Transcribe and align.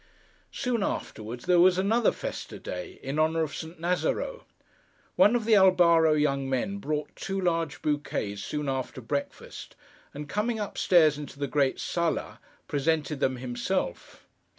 Soon 0.51 0.81
afterwards, 0.81 1.45
there 1.45 1.59
was 1.59 1.77
another 1.77 2.11
festa 2.11 2.57
day, 2.57 2.99
in 3.03 3.19
honour 3.19 3.43
of 3.43 3.53
St. 3.55 3.79
Nazaro. 3.79 4.45
One 5.15 5.35
of 5.35 5.45
the 5.45 5.53
Albaro 5.53 6.13
young 6.19 6.49
men 6.49 6.79
brought 6.79 7.15
two 7.15 7.39
large 7.39 7.83
bouquets 7.83 8.43
soon 8.43 8.67
after 8.67 8.99
breakfast, 8.99 9.75
and 10.11 10.27
coming 10.27 10.59
up 10.59 10.75
stairs 10.75 11.19
into 11.19 11.37
the 11.37 11.45
great 11.45 11.79
sala, 11.79 12.39
presented 12.67 13.19
them 13.19 13.35
himself. 13.35 14.25